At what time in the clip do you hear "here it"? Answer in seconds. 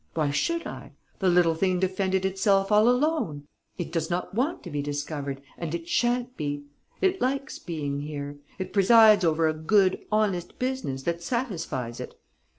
7.99-8.73